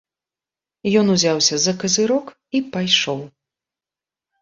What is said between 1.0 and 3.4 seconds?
Ён узяўся за казырок і пайшоў.